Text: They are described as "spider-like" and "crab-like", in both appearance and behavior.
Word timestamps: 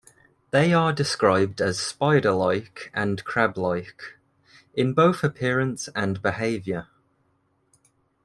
They 0.49 0.73
are 0.73 0.91
described 0.93 1.61
as 1.61 1.79
"spider-like" 1.79 2.89
and 2.91 3.23
"crab-like", 3.23 4.17
in 4.73 4.95
both 4.95 5.23
appearance 5.23 5.89
and 5.93 6.23
behavior. 6.23 6.87